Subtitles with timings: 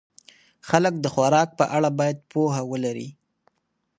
[0.69, 3.09] خلک د خوراک په اړه باید پوهه ولري.